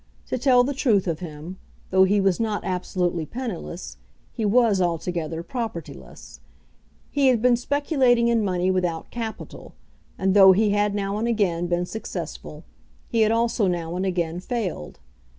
[0.29, 1.59] To tell the truth of him,
[1.91, 3.97] though he was not absolutely penniless,
[4.33, 6.39] he was altogether propertyless.
[7.11, 9.75] He had been speculating in money without capital,
[10.17, 12.63] and though he had now and again been successful,
[13.09, 14.97] he had also now and again failed.